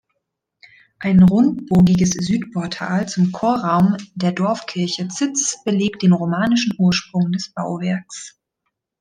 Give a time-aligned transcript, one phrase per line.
[0.97, 8.39] Ein rundbogiges Südportal zum Chorraum der Dorfkirche Zitz belegt den romanischen Ursprung des Bauwerks.